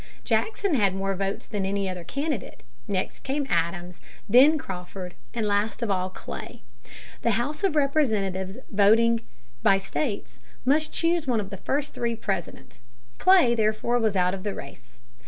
[0.23, 5.83] Jackson had more votes than any other candidate, next came Adams, then Crawford, and last
[5.83, 6.63] of all Clay.
[7.21, 9.21] The House of Representatives, voting
[9.61, 12.79] by states, must choose one of the first three President.
[13.19, 15.03] Clay, therefore, was out of the race.